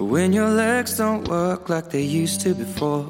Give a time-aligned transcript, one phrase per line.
[0.00, 3.06] when your legs don't work like they used to before.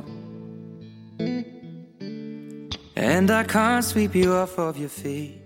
[2.96, 5.38] And I can't sweep you off of your feet.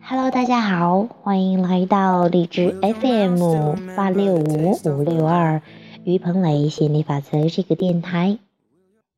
[0.00, 5.60] Hello，大家好，欢迎来到荔枝 FM 八六五五六二
[6.04, 8.38] 于鹏磊心理法则这个电台。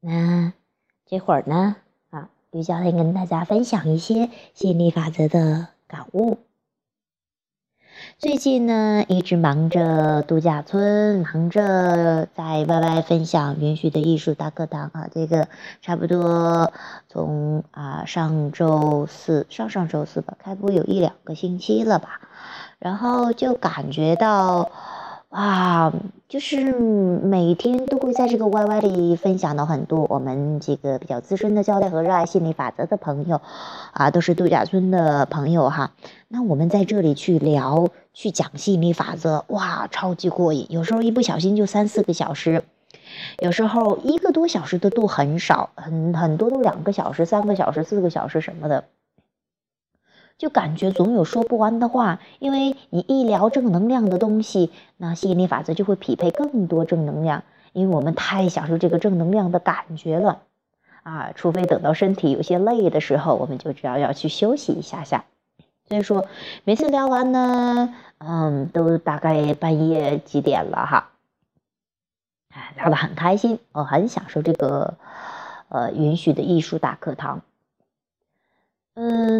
[0.00, 0.54] 那
[1.06, 1.76] 这会儿呢，
[2.10, 6.38] 啊，于教练跟大家分享一些心理法则的感悟。
[8.18, 15.06] 最近呢，一直忙着度假村，忙着在 YY 分享允许的艺术大课堂啊。
[15.14, 15.46] 这个
[15.82, 16.72] 差不多
[17.08, 22.20] 从啊上周四、上上周四吧，开播有一两个星期了吧。
[22.80, 24.68] 然后就感觉到，
[25.30, 25.92] 哇，
[26.28, 33.40] 就是每天都会在这个 YY 里分享到很多我们几个比较资深的教练和热爱心理法则的朋友，
[33.92, 35.92] 啊，都是度假村的朋友哈。
[36.28, 37.88] 那我们在这里去聊。
[38.14, 40.66] 去讲心理法则，哇，超级过瘾！
[40.70, 42.64] 有时候一不小心就三四个小时，
[43.38, 48.86] 有时候一个多小时的都很少，很很多都两个小时、三个小时、四个小时什么的，
[50.38, 52.20] 就感觉总有说不完的话。
[52.38, 57.42] 因为你一聊正能量的东西，那吸引力法则就会匹配更多正能量。
[57.74, 60.40] 因为我们太享受这个正能量的感觉了
[61.02, 61.32] 啊！
[61.34, 65.26] 除非等到身体有些累的时候，我们就知道要去休息一下下。
[65.86, 66.26] 所以说，
[66.64, 67.94] 每次聊完呢。
[68.18, 71.10] 嗯，都大概半夜几点了哈，
[72.52, 74.94] 哎，聊得很开心，我很享受这个
[75.68, 77.42] 呃允许的艺术大课堂。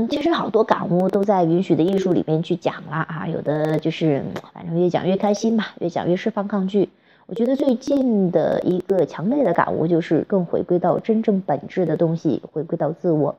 [0.07, 6.91] 其实好多感悟都在允许的艺术里面去讲了啊，有的就是反正越讲越开心吧，越讲越释放抗拒。
[7.27, 13.37] 我觉得最近的一个强烈的感悟就是更回归到真正本质的东西，回归到自我。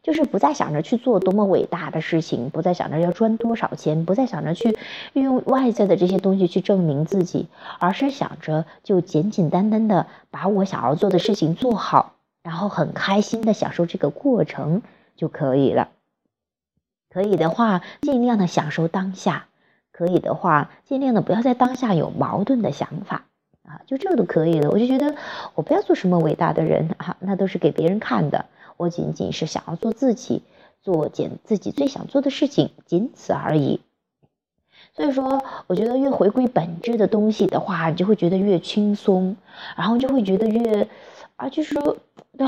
[0.00, 4.78] 就是不再想着去做多么伟大的事情，不再想着要赚多少钱，不再想着去
[5.12, 7.48] 运用外在的这些东西去证明自己，
[7.80, 12.14] 而是想着就简简单单的把我想要做的事情做好，
[12.44, 14.82] 然后很开心的享受这个过程
[15.16, 15.88] 就可以了。
[17.10, 19.46] 可以的话，尽量的享受当下；
[19.92, 23.24] 可以的话，尽量的不要在当下有矛盾的想法
[23.62, 24.70] 啊，就这个都可以了。
[24.70, 25.14] 我就觉得
[25.54, 28.46] 我不要做什么伟大的人啊，那都是给别人看的。
[28.76, 30.42] 我仅仅是想要做自己，
[30.82, 33.80] 做件自己最想做的事情，仅此而已。
[34.94, 39.36] 所以说，我觉得越回归本质的东西的话，你就会觉得越轻松，
[39.76, 40.88] 然后就会觉得越
[41.36, 41.96] 啊，就是说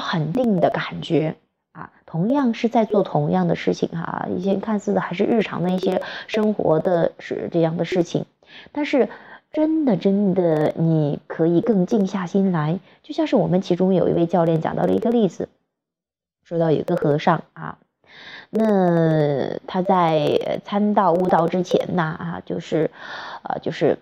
[0.00, 1.36] 很定的感觉
[1.80, 1.92] 啊。
[2.06, 8.26] 同样是在做同样的事情哈，一些看似的还是日常的一些生活的是这样的事情，
[8.72, 9.08] 但是
[9.52, 15.48] 真的真的你可以更静下心来，就像是我们其中有一位教练讲到了一个例子。
[16.42, 17.78] 说到有一个和尚啊，
[18.50, 22.90] 那他在参道悟道之前呢啊，就是，
[23.44, 23.98] 呃，就是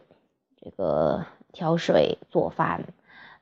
[0.63, 2.85] 这个挑水做饭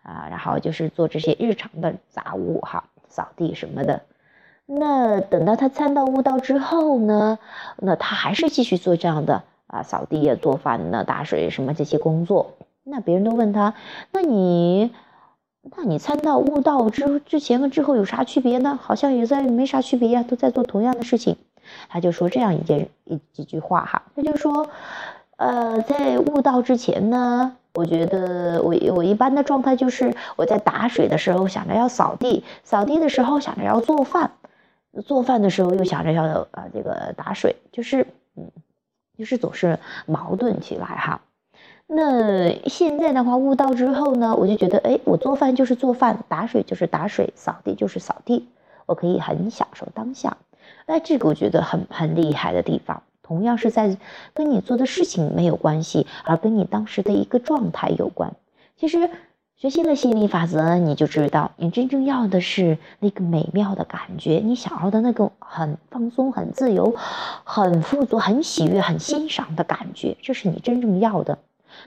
[0.03, 4.03] 啊，然后就是做这些日常的杂物哈，扫地什么的。
[4.67, 7.39] 那等到他参到悟道之后呢，
[7.79, 12.53] 那他还是继续做这样的啊，扫地呀、做饭呢、打水什么这些工作。
[12.85, 13.75] 那别人都问他，
[14.13, 14.93] 那你？
[15.77, 18.79] 那你参到悟道之之前和之后有啥区别呢？
[18.81, 21.37] 好像也在没啥区别呀，都在做同样的事情。
[21.89, 24.69] 他就说这样一件一几句话哈，他就说，
[25.37, 34.31] 呃，在悟道之前呢，我觉得我我一般的状态就是我在打水的时候想着要扫地，扫地的时候想着要做饭，
[35.05, 38.51] 做饭的时候又想着要啊这个打水，就是嗯，
[39.19, 41.21] 就是总是矛盾起来哈。
[41.87, 48.49] 那现在的话，悟道之后呢，我就觉得，哎，我做饭就是做饭，打水就是打水，扫地就是扫地，
[48.87, 50.37] 我可以很享受当下。
[50.87, 53.97] 哎，这个我觉得很很厉害的地方，同样是在
[54.35, 58.35] 跟你做的事情没有关系，而跟你当时的一个状态有关。
[58.77, 59.09] 其实
[59.57, 66.95] 学习了心理法则，你就知道，你真正要的是那个美妙的感觉，你想要的那个很放松、很自由、
[67.43, 71.39] 很富足、很喜悦、很欣赏的感觉，这是你真正要的。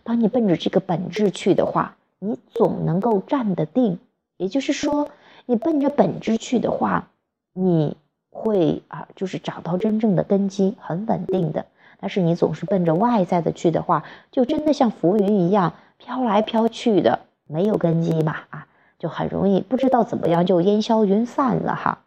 [0.04, 4.00] 当你奔着这个本质去的话，你总能够站得定。
[4.38, 5.08] 也就是说，
[5.46, 7.10] 你奔着本质去的话，
[7.54, 7.96] 你
[8.32, 11.68] 会啊，就是找到真正的根基，很稳定的。
[12.00, 17.20] 但是你总是奔着外在的去的话，就真的像浮云一样飘来飘去的，
[17.50, 18.68] 没有根基嘛啊，
[19.00, 22.00] 就很容易不知道怎么样就烟消云散了哈。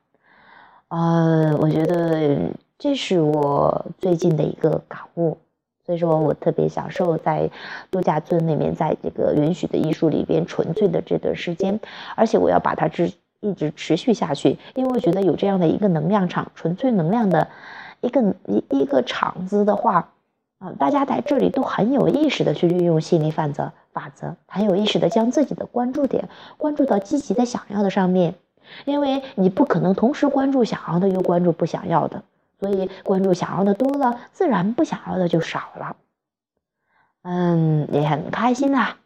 [0.89, 5.37] 呃，我觉得这是我最近的一个感悟。
[5.85, 7.51] 所以说我特别享受在
[7.91, 11.81] 度假村里面，在这个允许的艺术里边纯粹的这段时间，
[12.15, 17.49] 而且我要把它持一直持续下去，因为我觉得有这样的一个能量场，纯粹能量的
[18.01, 20.13] 一个一一个场子的话，
[20.63, 28.37] 啊，大家在这里都很有意识的去运用吸引力法则，法则很有意识的将自己的关注点关注到积极的想要的上面，
[28.85, 32.23] 因为你不可能同时关注想要的又关注不想要的，
[32.61, 35.97] 所以关注想要的多了，自然不想要的就少了。
[37.23, 38.99] 嗯，也很开心啊。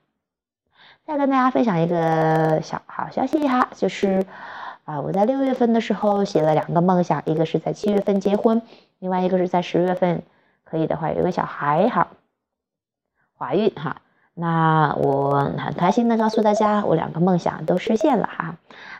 [1.06, 4.26] 再跟大家分享一个小好消息哈，就是
[4.84, 8.60] 啊，我在六月份的时候写了两个梦想，一个是在七月份结婚，
[8.98, 10.22] 另外一个是在十月份。
[10.68, 12.08] 可以的话，有一个小孩哈，
[13.38, 14.02] 怀孕哈，
[14.34, 18.56] 那我很开心的告诉大家，我两个梦想都实现了哈，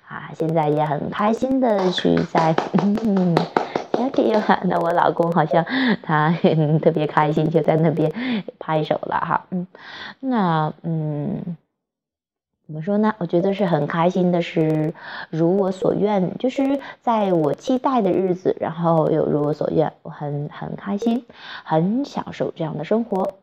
[0.09, 2.55] 啊，现在也很开心的去在，
[3.93, 5.65] Thank you，那我老公好像
[6.03, 6.33] 他
[6.83, 8.13] 特别开心，就在那边
[8.59, 9.67] 拍手了哈，嗯，
[10.21, 11.57] 那嗯。
[12.67, 13.15] 怎么说呢？
[13.19, 14.93] 我觉得是很开心的，是
[15.31, 21.25] 如我所愿，就是在我期待的日子，然后又如我所愿，我很很开心，
[21.63, 23.35] 很享受这样的生活。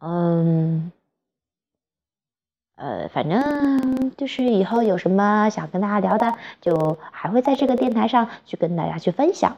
[0.00, 0.92] 嗯，
[2.76, 9.56] 呃，反正就是以后有什么想跟大家聊的，就还会在这个电台上去跟大家去分享。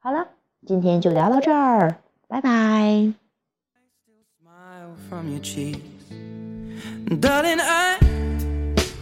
[0.00, 0.28] 好了，
[0.66, 1.96] 今天就聊到这儿，
[2.26, 3.12] 拜拜。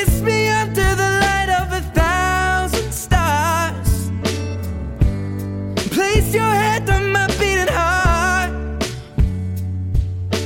[0.00, 4.10] Kiss me under the light of a thousand stars.
[5.90, 8.50] Place your head on my beating heart.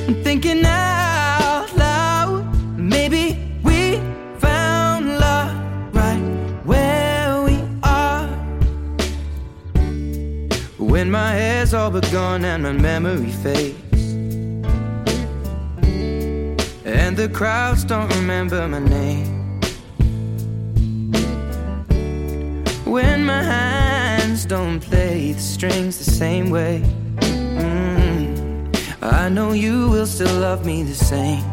[0.07, 2.43] I'm thinking out loud.
[2.77, 4.01] Maybe we
[4.39, 5.55] found love
[5.95, 6.25] right
[6.65, 8.27] where we are.
[10.77, 14.03] When my hair's all but gone and my memory fades.
[16.83, 19.34] And the crowds don't remember my name.
[22.85, 26.83] When my hands don't play the strings the same way.
[27.17, 31.43] Mm, I know you will still love me the same.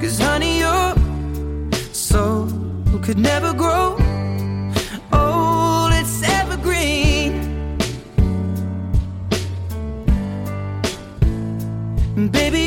[0.00, 0.94] Cause honey, your
[1.92, 2.48] soul
[3.02, 3.98] could never grow
[5.12, 7.32] old, it's evergreen.
[12.30, 12.65] Baby,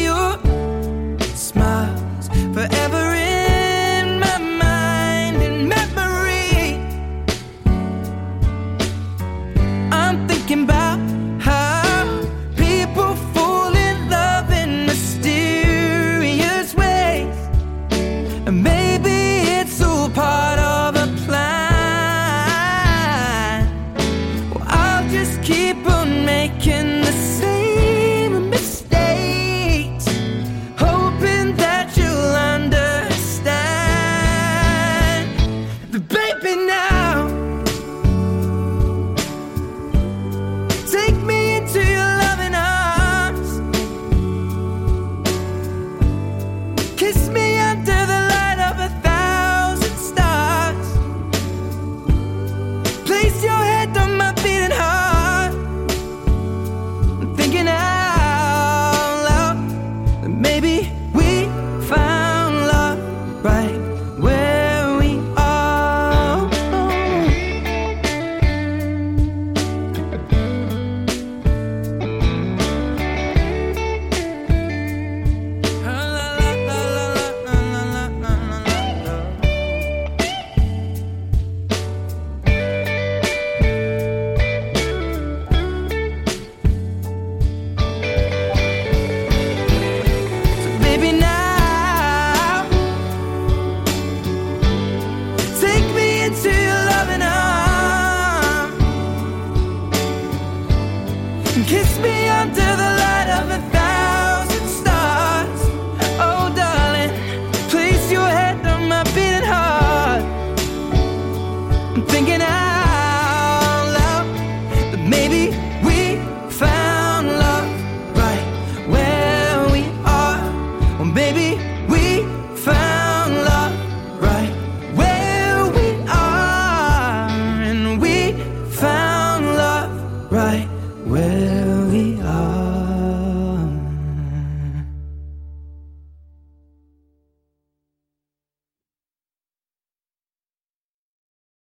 [102.20, 102.69] mediante